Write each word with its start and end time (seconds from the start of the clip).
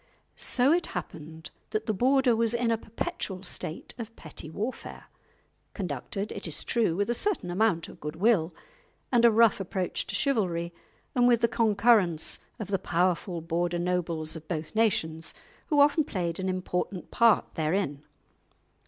So 0.35 0.71
it 0.71 0.87
happened 0.97 1.51
that 1.69 1.85
the 1.85 1.93
Border 1.93 2.35
was 2.35 2.55
in 2.55 2.71
a 2.71 2.75
perpetual 2.79 3.43
state 3.43 3.93
of 3.99 4.15
petty 4.15 4.49
warfare, 4.49 5.05
conducted, 5.75 6.31
it 6.31 6.47
is 6.47 6.63
true, 6.63 6.95
with 6.95 7.07
a 7.07 7.13
certain 7.13 7.51
amount 7.51 7.87
of 7.87 7.99
good 8.01 8.15
will 8.15 8.51
and 9.11 9.23
a 9.23 9.29
rough 9.31 9.59
approach 9.59 10.07
to 10.07 10.15
chivalry, 10.15 10.73
and 11.13 11.27
with 11.27 11.41
the 11.41 11.47
concurrence 11.47 12.39
of 12.57 12.69
the 12.69 12.79
powerful 12.79 13.41
Border 13.41 13.77
nobles 13.77 14.35
of 14.35 14.47
both 14.47 14.73
nations, 14.73 15.35
who 15.67 15.79
often 15.79 16.03
played 16.03 16.39
an 16.39 16.49
important 16.49 17.11
part 17.11 17.53
therein. 17.53 18.01